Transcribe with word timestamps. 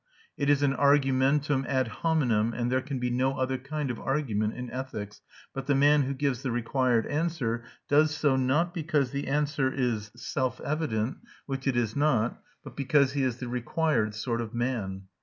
It 0.35 0.49
is 0.49 0.63
an 0.63 0.73
argumentum 0.73 1.63
ad 1.69 1.87
hominem 1.99 2.53
(and 2.55 2.71
there 2.71 2.81
can 2.81 2.97
be 2.97 3.11
no 3.11 3.37
other 3.37 3.59
kind 3.59 3.91
of 3.91 3.99
argument 3.99 4.55
in 4.55 4.71
ethics); 4.71 5.21
but 5.53 5.67
the 5.67 5.75
man 5.75 6.01
who 6.01 6.15
gives 6.15 6.41
the 6.41 6.49
required 6.49 7.05
answer 7.05 7.65
does 7.87 8.09
so 8.17 8.35
not 8.35 8.73
because 8.73 9.11
the 9.11 9.27
answer 9.27 9.71
is 9.71 10.09
self 10.15 10.59
evident, 10.61 11.17
which 11.45 11.67
it 11.67 11.77
is 11.77 11.95
not, 11.95 12.41
but 12.63 12.75
because 12.75 13.13
he 13.13 13.21
is 13.21 13.37
the 13.37 13.47
required 13.47 14.15
sort 14.15 14.41
of 14.41 14.55
man. 14.55 15.03